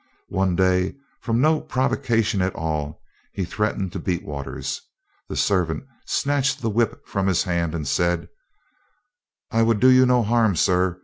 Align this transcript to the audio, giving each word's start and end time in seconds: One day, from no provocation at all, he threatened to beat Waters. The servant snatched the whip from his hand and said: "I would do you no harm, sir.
One 0.29 0.55
day, 0.55 0.95
from 1.21 1.39
no 1.41 1.59
provocation 1.61 2.41
at 2.41 2.55
all, 2.55 3.03
he 3.33 3.45
threatened 3.45 3.91
to 3.91 3.99
beat 3.99 4.25
Waters. 4.25 4.81
The 5.29 5.35
servant 5.37 5.85
snatched 6.07 6.59
the 6.59 6.71
whip 6.71 7.05
from 7.05 7.27
his 7.27 7.43
hand 7.43 7.75
and 7.75 7.87
said: 7.87 8.27
"I 9.51 9.61
would 9.61 9.79
do 9.79 9.89
you 9.89 10.07
no 10.07 10.23
harm, 10.23 10.55
sir. 10.55 10.99